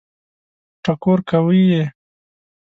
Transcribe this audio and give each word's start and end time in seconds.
ټکور 0.83 1.19
کوي 1.29 1.61
یې. 1.71 1.83